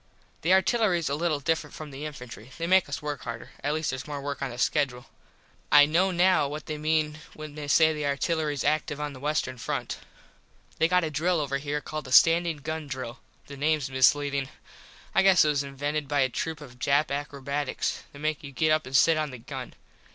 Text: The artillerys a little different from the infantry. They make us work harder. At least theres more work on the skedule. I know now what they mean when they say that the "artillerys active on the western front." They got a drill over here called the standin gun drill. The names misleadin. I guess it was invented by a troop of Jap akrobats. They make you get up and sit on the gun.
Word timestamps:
The 0.41 0.49
artillerys 0.51 1.11
a 1.11 1.13
little 1.13 1.39
different 1.39 1.75
from 1.75 1.91
the 1.91 2.07
infantry. 2.07 2.49
They 2.57 2.65
make 2.65 2.89
us 2.89 3.03
work 3.03 3.21
harder. 3.21 3.51
At 3.63 3.75
least 3.75 3.91
theres 3.91 4.07
more 4.07 4.19
work 4.19 4.41
on 4.41 4.49
the 4.49 4.57
skedule. 4.57 5.05
I 5.71 5.85
know 5.85 6.09
now 6.09 6.47
what 6.47 6.65
they 6.65 6.79
mean 6.79 7.19
when 7.35 7.53
they 7.53 7.67
say 7.67 7.89
that 7.89 7.93
the 7.93 8.05
"artillerys 8.07 8.63
active 8.63 8.99
on 8.99 9.13
the 9.13 9.19
western 9.19 9.59
front." 9.59 9.99
They 10.79 10.87
got 10.87 11.03
a 11.03 11.11
drill 11.11 11.39
over 11.39 11.59
here 11.59 11.81
called 11.81 12.05
the 12.05 12.11
standin 12.11 12.63
gun 12.63 12.87
drill. 12.87 13.19
The 13.45 13.55
names 13.57 13.91
misleadin. 13.91 14.49
I 15.13 15.21
guess 15.21 15.45
it 15.45 15.49
was 15.49 15.61
invented 15.63 16.07
by 16.07 16.21
a 16.21 16.29
troop 16.29 16.61
of 16.61 16.79
Jap 16.79 17.09
akrobats. 17.09 18.01
They 18.11 18.17
make 18.17 18.43
you 18.43 18.51
get 18.51 18.71
up 18.71 18.87
and 18.87 18.97
sit 18.97 19.17
on 19.17 19.29
the 19.29 19.37
gun. 19.37 19.75